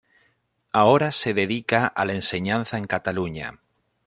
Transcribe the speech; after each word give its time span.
Ahora 0.71 1.11
se 1.11 1.35
dedica 1.35 1.85
a 1.85 2.05
la 2.05 2.13
enseñanza 2.15 2.79
en 2.79 2.85
Cataluña. 2.87 3.59